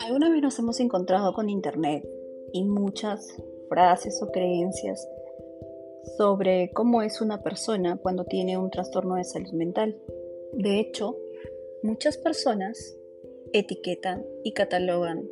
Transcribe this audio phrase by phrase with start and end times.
[0.00, 2.06] Alguna vez nos hemos encontrado con Internet
[2.52, 3.34] y muchas
[3.68, 5.08] frases o creencias
[6.18, 9.98] sobre cómo es una persona cuando tiene un trastorno de salud mental.
[10.52, 11.16] De hecho,
[11.82, 12.96] muchas personas
[13.52, 15.28] etiquetan y catalogan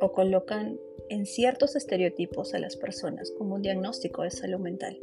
[0.00, 0.78] o colocan
[1.08, 4.98] en ciertos estereotipos a las personas como un diagnóstico de salud mental.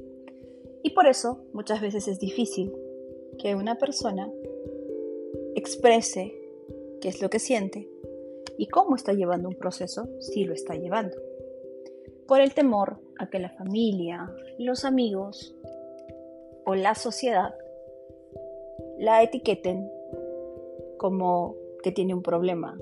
[0.88, 2.74] Y por eso muchas veces es difícil
[3.38, 4.32] que una persona
[5.54, 6.34] exprese
[7.02, 7.90] qué es lo que siente
[8.58, 11.18] y cómo está llevando un proceso si lo está llevando.
[12.26, 15.54] Por el temor a que la familia, los amigos
[16.64, 17.54] o la sociedad
[18.98, 19.92] la etiqueten
[20.96, 22.80] como que tiene un problema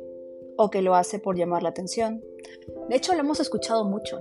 [0.57, 2.23] o que lo hace por llamar la atención.
[2.87, 4.19] De hecho, lo hemos escuchado mucho.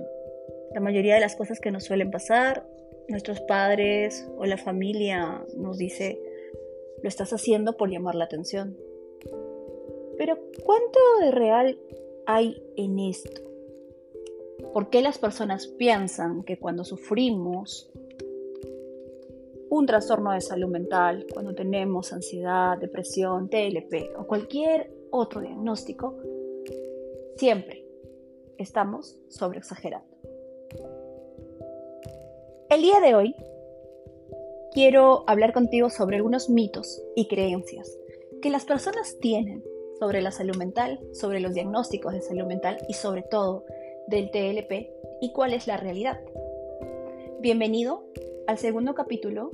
[0.73, 2.65] La mayoría de las cosas que nos suelen pasar,
[3.07, 6.19] nuestros padres o la familia nos dice,
[7.01, 8.77] lo estás haciendo por llamar la atención.
[10.17, 11.79] Pero ¿cuánto de real
[12.25, 13.41] hay en esto?
[14.73, 17.91] ¿Por qué las personas piensan que cuando sufrimos
[19.69, 26.17] un trastorno de salud mental, cuando tenemos ansiedad, depresión, TLP o cualquier otro diagnóstico,
[27.37, 27.85] siempre
[28.57, 30.14] estamos sobreexagerando?
[32.67, 33.35] El día de hoy
[34.71, 37.95] quiero hablar contigo sobre algunos mitos y creencias
[38.41, 39.63] que las personas tienen
[39.99, 43.65] sobre la salud mental, sobre los diagnósticos de salud mental y sobre todo
[44.07, 44.89] del TLP
[45.21, 46.19] y cuál es la realidad.
[47.39, 48.03] Bienvenido
[48.47, 49.51] al segundo capítulo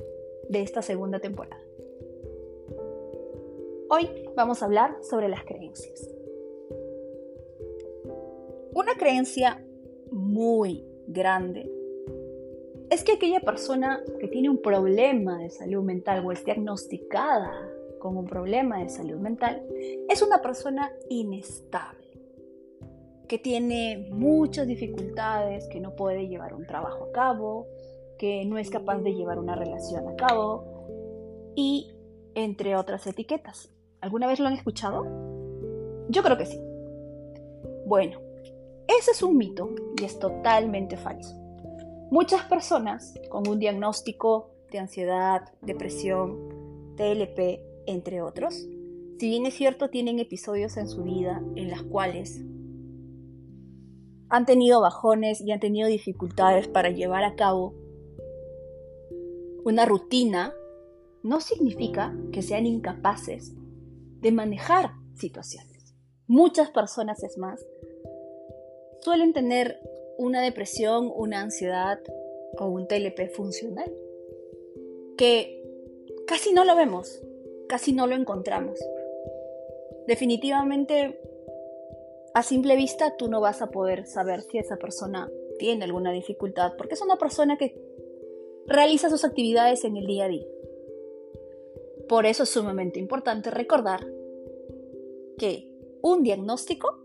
[0.48, 1.62] de esta segunda temporada.
[3.90, 6.08] Hoy vamos a hablar sobre las creencias.
[8.72, 9.62] Una creencia
[10.10, 11.81] muy grande
[12.92, 17.50] es que aquella persona que tiene un problema de salud mental o es diagnosticada
[17.98, 19.66] con un problema de salud mental
[20.10, 22.06] es una persona inestable,
[23.28, 27.66] que tiene muchas dificultades, que no puede llevar un trabajo a cabo,
[28.18, 31.94] que no es capaz de llevar una relación a cabo y
[32.34, 33.70] entre otras etiquetas.
[34.02, 35.06] ¿Alguna vez lo han escuchado?
[36.10, 36.60] Yo creo que sí.
[37.86, 38.20] Bueno,
[38.86, 41.41] ese es un mito y es totalmente falso.
[42.12, 48.54] Muchas personas con un diagnóstico de ansiedad, depresión, TLP entre otros,
[49.18, 52.42] si bien es cierto, tienen episodios en su vida en los cuales
[54.28, 57.74] han tenido bajones y han tenido dificultades para llevar a cabo
[59.64, 60.52] una rutina,
[61.22, 63.54] no significa que sean incapaces
[64.20, 65.94] de manejar situaciones.
[66.26, 67.64] Muchas personas, es más,
[69.00, 69.80] suelen tener
[70.18, 72.00] una depresión, una ansiedad
[72.58, 73.92] o un TLP funcional,
[75.16, 75.62] que
[76.26, 77.22] casi no lo vemos,
[77.68, 78.78] casi no lo encontramos.
[80.06, 81.20] Definitivamente,
[82.34, 86.72] a simple vista, tú no vas a poder saber si esa persona tiene alguna dificultad,
[86.76, 87.80] porque es una persona que
[88.66, 90.46] realiza sus actividades en el día a día.
[92.08, 94.06] Por eso es sumamente importante recordar
[95.38, 95.68] que
[96.02, 96.98] un diagnóstico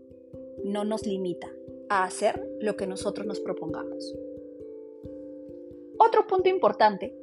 [0.64, 1.50] no nos limita
[1.88, 4.14] a hacer lo que nosotros nos propongamos.
[5.98, 7.14] Otro punto importante,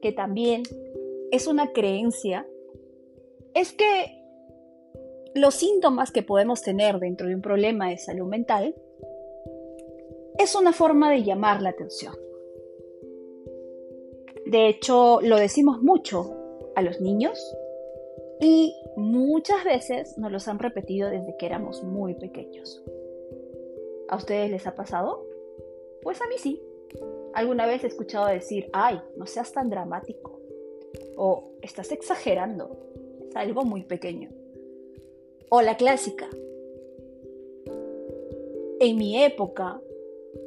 [0.00, 0.62] que también
[1.30, 2.46] es una creencia
[3.54, 4.20] es que
[5.34, 8.74] los síntomas que podemos tener dentro de un problema de salud mental
[10.38, 12.14] es una forma de llamar la atención.
[14.46, 16.34] De hecho, lo decimos mucho
[16.74, 17.38] a los niños
[18.40, 22.82] y muchas veces nos los han repetido desde que éramos muy pequeños.
[24.10, 25.24] ¿A ustedes les ha pasado?
[26.02, 26.60] Pues a mí sí.
[27.32, 30.40] Alguna vez he escuchado decir, ay, no seas tan dramático.
[31.16, 32.76] O estás exagerando
[33.36, 34.30] algo muy pequeño.
[35.48, 36.28] O la clásica.
[38.80, 39.80] En mi época,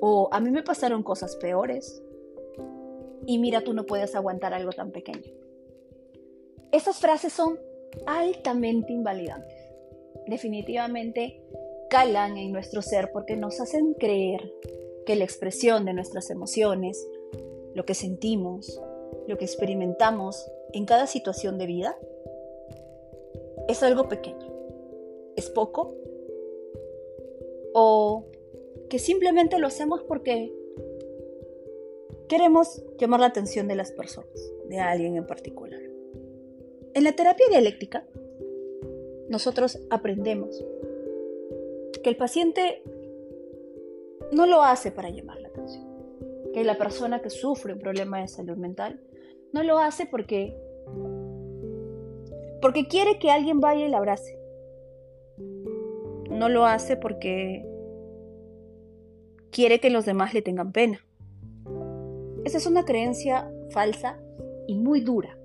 [0.02, 2.04] o a mí me pasaron cosas peores.
[3.26, 5.32] Y mira, tú no puedes aguantar algo tan pequeño.
[6.74, 7.58] Esas frases son
[8.08, 9.56] altamente invalidantes.
[10.28, 11.42] Definitivamente
[11.94, 14.52] calan en nuestro ser porque nos hacen creer
[15.06, 17.08] que la expresión de nuestras emociones,
[17.76, 18.82] lo que sentimos,
[19.28, 21.96] lo que experimentamos en cada situación de vida,
[23.68, 24.52] es algo pequeño,
[25.36, 25.94] es poco,
[27.76, 28.26] o
[28.90, 30.52] que simplemente lo hacemos porque
[32.28, 35.82] queremos llamar la atención de las personas, de alguien en particular.
[36.96, 38.08] En la terapia dialéctica,
[39.30, 40.60] nosotros aprendemos
[42.04, 42.84] que el paciente
[44.32, 45.88] no lo hace para llamar la atención,
[46.54, 49.00] que la persona que sufre un problema de salud mental
[49.54, 50.56] No lo hace porque
[52.62, 54.40] porque quiere que alguien vaya y la abrace.
[56.30, 57.66] No lo hace porque
[59.52, 61.06] quiere que los demás le tengan pena.
[62.46, 64.18] Esa es una creencia falsa
[64.66, 65.38] y muy dura,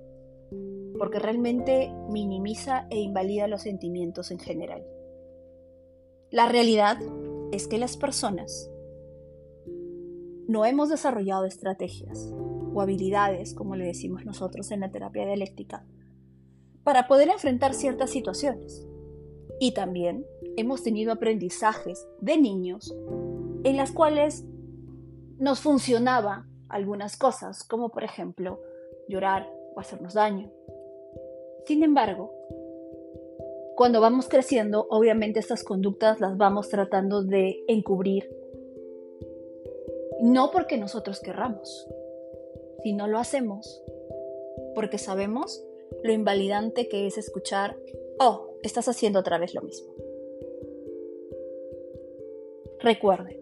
[0.97, 4.83] porque realmente minimiza e invalida los sentimientos en general.
[6.31, 6.99] La realidad
[7.51, 8.69] es que las personas
[10.47, 12.31] no hemos desarrollado estrategias
[12.71, 15.85] o habilidades, como le decimos nosotros en la terapia dialéctica,
[16.83, 18.85] para poder enfrentar ciertas situaciones.
[19.59, 20.23] Y también
[20.55, 22.95] hemos tenido aprendizajes de niños
[23.63, 24.45] en las cuales
[25.39, 28.61] nos funcionaba algunas cosas, como por ejemplo
[29.07, 30.51] llorar o hacernos daño.
[31.65, 32.38] Sin embargo,
[33.79, 38.29] cuando vamos creciendo, obviamente estas conductas las vamos tratando de encubrir.
[40.19, 41.87] No porque nosotros querramos,
[42.83, 43.81] sino lo hacemos
[44.75, 45.63] porque sabemos
[46.03, 47.77] lo invalidante que es escuchar,
[48.19, 49.93] oh, estás haciendo otra vez lo mismo.
[52.81, 53.39] Recuerden,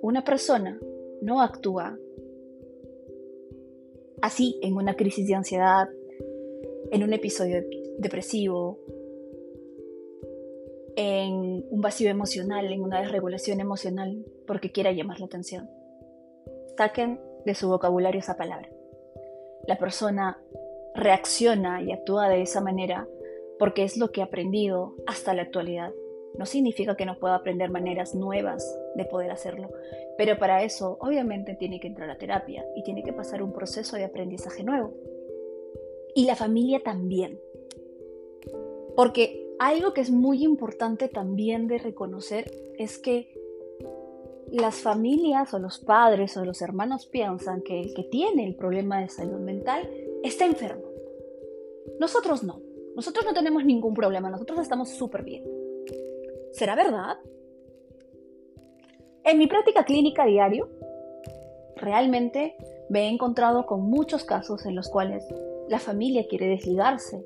[0.00, 0.80] una persona
[1.20, 1.98] no actúa
[4.22, 5.90] así en una crisis de ansiedad,
[6.90, 7.62] en un episodio
[7.98, 8.78] depresivo,
[11.00, 15.70] en un vacío emocional, en una desregulación emocional, porque quiera llamar la atención.
[16.76, 18.68] Saquen de su vocabulario esa palabra.
[19.68, 20.42] La persona
[20.96, 23.06] reacciona y actúa de esa manera
[23.60, 25.92] porque es lo que ha aprendido hasta la actualidad.
[26.36, 29.70] No significa que no pueda aprender maneras nuevas de poder hacerlo,
[30.16, 33.94] pero para eso obviamente tiene que entrar a terapia y tiene que pasar un proceso
[33.94, 34.94] de aprendizaje nuevo.
[36.16, 37.38] Y la familia también.
[38.96, 43.34] Porque algo que es muy importante también de reconocer es que
[44.50, 49.00] las familias o los padres o los hermanos piensan que el que tiene el problema
[49.00, 49.88] de salud mental
[50.22, 50.84] está enfermo.
[52.00, 52.60] Nosotros no.
[52.94, 54.30] Nosotros no tenemos ningún problema.
[54.30, 55.44] Nosotros estamos súper bien.
[56.52, 57.16] ¿Será verdad?
[59.24, 60.68] En mi práctica clínica diario,
[61.76, 62.56] realmente
[62.88, 65.24] me he encontrado con muchos casos en los cuales
[65.68, 67.24] la familia quiere desligarse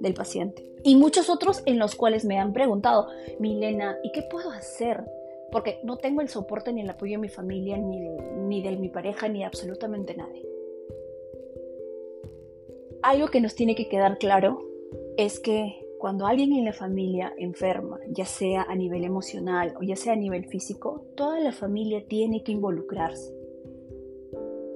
[0.00, 0.73] del paciente.
[0.86, 3.08] Y muchos otros en los cuales me han preguntado,
[3.38, 5.02] Milena, ¿y qué puedo hacer?
[5.50, 8.90] Porque no tengo el soporte ni el apoyo de mi familia, ni ni de mi
[8.90, 10.46] pareja, ni absolutamente nadie.
[13.02, 14.60] Algo que nos tiene que quedar claro
[15.16, 19.96] es que cuando alguien en la familia enferma, ya sea a nivel emocional o ya
[19.96, 23.34] sea a nivel físico, toda la familia tiene que involucrarse.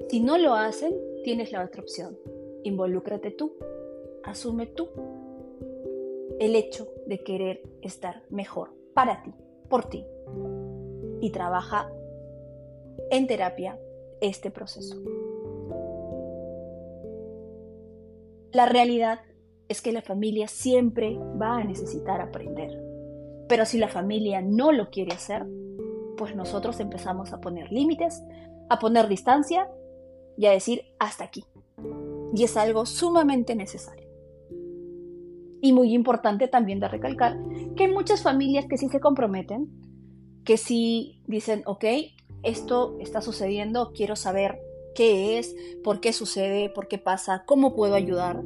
[0.09, 2.17] Si no lo hacen, tienes la otra opción.
[2.63, 3.53] Involúcrate tú.
[4.23, 4.89] Asume tú
[6.39, 9.33] el hecho de querer estar mejor para ti,
[9.69, 10.05] por ti.
[11.21, 11.91] Y trabaja
[13.11, 13.77] en terapia
[14.21, 15.01] este proceso.
[18.51, 19.19] La realidad
[19.67, 22.83] es que la familia siempre va a necesitar aprender.
[23.47, 25.45] Pero si la familia no lo quiere hacer,
[26.17, 28.23] pues nosotros empezamos a poner límites,
[28.69, 29.69] a poner distancia
[30.37, 31.45] y a decir hasta aquí.
[32.33, 33.98] Y es algo sumamente necesario.
[35.61, 37.37] Y muy importante también de recalcar
[37.75, 39.69] que hay muchas familias que sí se comprometen,
[40.45, 41.85] que sí dicen, ok,
[42.43, 44.59] esto está sucediendo, quiero saber
[44.95, 48.43] qué es, por qué sucede, por qué pasa, cómo puedo ayudar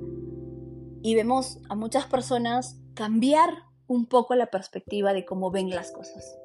[1.04, 3.50] y vemos a muchas personas cambiar
[3.88, 6.40] un poco la perspectiva de cómo ven las cosas.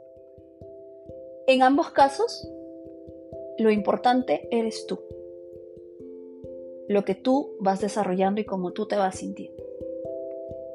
[1.47, 2.47] En ambos casos,
[3.59, 4.99] lo importante eres tú.
[6.89, 9.63] Lo que tú vas desarrollando y cómo tú te vas sintiendo.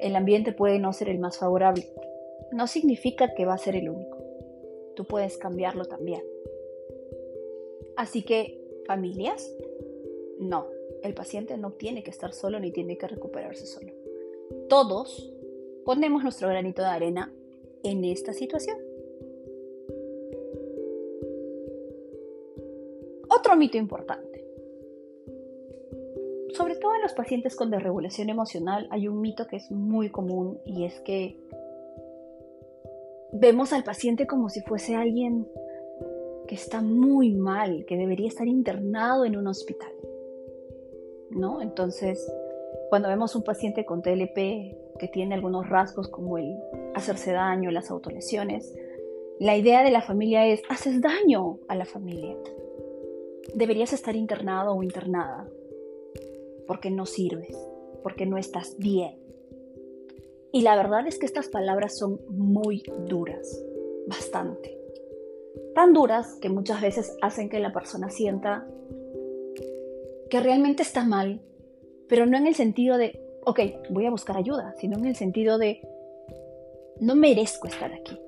[0.03, 1.87] El ambiente puede no ser el más favorable.
[2.51, 4.17] No significa que va a ser el único.
[4.97, 6.21] Tú puedes cambiarlo también.
[7.95, 9.49] Así que, familias,
[10.39, 10.67] no,
[11.03, 13.93] el paciente no tiene que estar solo ni tiene que recuperarse solo.
[14.67, 15.31] Todos
[15.85, 17.33] ponemos nuestro granito de arena
[17.83, 18.77] en esta situación.
[23.29, 24.42] Otro mito importante.
[26.53, 30.59] Sobre todo en los pacientes con desregulación emocional hay un mito que es muy común
[30.65, 31.35] y es que
[33.31, 35.47] vemos al paciente como si fuese alguien
[36.47, 39.91] que está muy mal, que debería estar internado en un hospital.
[41.31, 41.59] ¿no?
[41.59, 42.31] Entonces,
[42.89, 44.35] cuando vemos un paciente con TLP
[44.99, 46.55] que tiene algunos rasgos como el
[46.93, 48.77] hacerse daño, las autolesiones,
[49.39, 52.37] la idea de la familia es, haces daño a la familia.
[53.55, 55.49] Deberías estar internado o internada
[56.67, 57.57] porque no sirves,
[58.01, 59.19] porque no estás bien.
[60.51, 63.63] Y la verdad es que estas palabras son muy duras,
[64.07, 64.77] bastante.
[65.73, 68.67] Tan duras que muchas veces hacen que la persona sienta
[70.29, 71.41] que realmente está mal,
[72.07, 75.57] pero no en el sentido de, ok, voy a buscar ayuda, sino en el sentido
[75.57, 75.81] de,
[76.99, 78.19] no merezco estar aquí.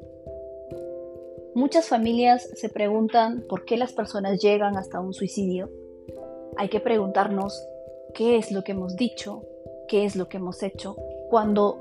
[1.53, 5.69] Muchas familias se preguntan por qué las personas llegan hasta un suicidio.
[6.57, 7.65] Hay que preguntarnos
[8.15, 9.43] qué es lo que hemos dicho,
[9.87, 10.95] qué es lo que hemos hecho
[11.29, 11.77] cuando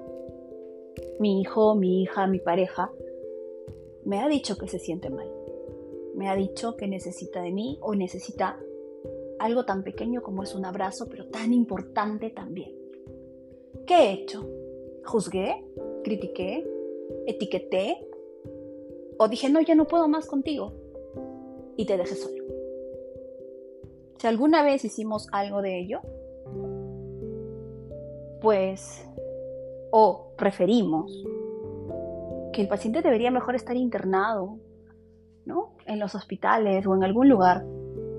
[1.20, 2.90] mi hijo, mi hija, mi pareja
[4.04, 5.30] me ha dicho que se siente mal.
[6.14, 8.58] Me ha dicho que necesita de mí o necesita
[9.38, 12.72] algo tan pequeño como es un abrazo, pero tan importante también.
[13.86, 14.46] ¿Qué he hecho?
[15.04, 15.64] ¿Juzgué?
[16.02, 16.68] ¿Critiqué?
[17.26, 18.06] ¿Etiqueté?
[19.18, 20.72] ¿O dije, no, ya no puedo más contigo?
[21.76, 22.44] Y te dejé solo.
[24.18, 26.00] Si alguna vez hicimos algo de ello,
[28.44, 29.02] pues,
[29.90, 31.10] o preferimos
[32.52, 34.58] que el paciente debería mejor estar internado,
[35.46, 35.72] ¿no?
[35.86, 37.64] En los hospitales o en algún lugar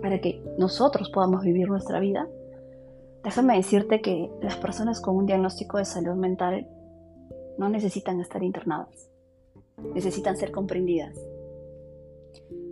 [0.01, 2.27] para que nosotros podamos vivir nuestra vida,
[3.23, 6.67] déjame decirte que las personas con un diagnóstico de salud mental
[7.59, 9.11] no necesitan estar internadas,
[9.93, 11.15] necesitan ser comprendidas,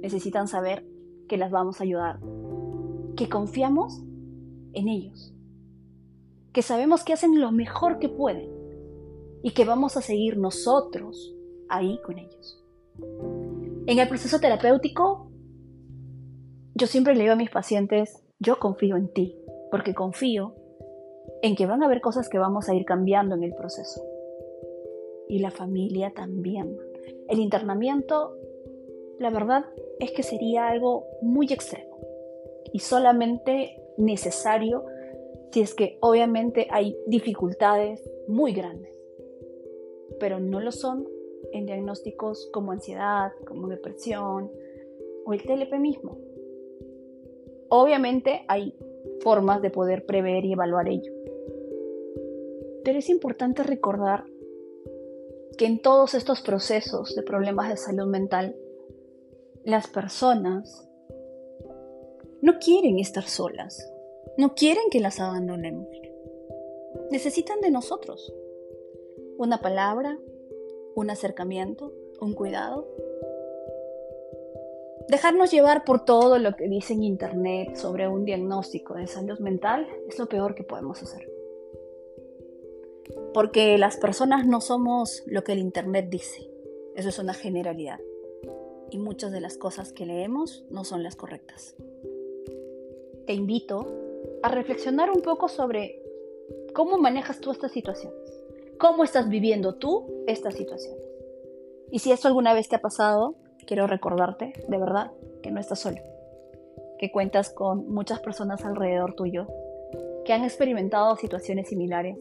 [0.02, 0.84] necesitan saber
[1.30, 2.20] que las vamos a ayudar,
[3.16, 4.02] que confiamos
[4.74, 5.36] en ellos,
[6.54, 8.50] que sabemos que hacen lo mejor que pueden
[9.42, 11.36] y que vamos a seguir nosotros
[11.70, 12.64] ahí con ellos.
[13.88, 15.34] En el proceso terapéutico
[16.76, 19.38] yo siempre le digo a mis pacientes, yo confío en ti,
[19.70, 20.56] porque confío
[21.44, 24.04] en que van a haber cosas que vamos a ir cambiando en el proceso.
[25.30, 26.76] Y la familia también.
[27.30, 28.36] El internamiento,
[29.20, 29.66] la verdad
[30.00, 32.00] es que sería algo muy extremo
[32.72, 34.84] y solamente necesario
[35.54, 38.92] si es que obviamente hay dificultades muy grandes,
[40.20, 41.08] pero no lo son
[41.52, 44.52] en diagnósticos como ansiedad, como depresión
[45.26, 46.18] o el TLP mismo.
[47.70, 48.76] Obviamente hay
[49.20, 51.14] formas de poder prever y evaluar ello.
[52.84, 54.26] Pero es importante recordar
[55.56, 58.56] que en todos estos procesos de problemas de salud mental,
[59.64, 60.90] las personas
[62.42, 63.93] no quieren estar solas,
[64.38, 65.88] no quieren que las abandonemos.
[67.12, 68.34] Necesitan de nosotros.
[69.38, 70.18] Una palabra,
[70.96, 72.88] un acercamiento, un cuidado
[75.08, 79.88] Dejarnos llevar por todo lo que dice en Internet sobre un diagnóstico de salud mental
[80.08, 81.30] es lo peor que podemos hacer.
[83.34, 86.50] Porque las personas no somos lo que el Internet dice.
[86.96, 88.00] Eso es una generalidad.
[88.92, 91.76] Y muchas de las cosas que leemos no son las correctas.
[93.28, 93.86] Te invito
[94.44, 96.02] a reflexionar un poco sobre
[96.74, 98.20] cómo manejas tú estas situaciones.
[98.78, 101.02] ¿Cómo estás viviendo tú estas situaciones?
[101.90, 103.36] Y si esto alguna vez te ha pasado,
[103.66, 106.02] quiero recordarte, de verdad, que no estás solo,
[107.00, 109.48] que cuentas con muchas personas alrededor tuyo
[110.26, 112.18] que han experimentado situaciones similares,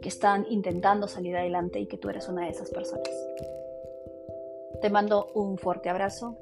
[0.00, 3.08] que están intentando salir adelante y que tú eres una de esas personas.
[4.80, 6.36] Te mando un fuerte abrazo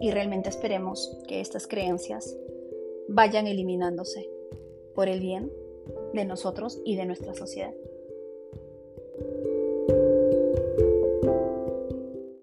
[0.00, 2.34] y realmente esperemos que estas creencias
[3.08, 4.28] vayan eliminándose
[4.94, 5.52] por el bien
[6.12, 7.74] de nosotros y de nuestra sociedad.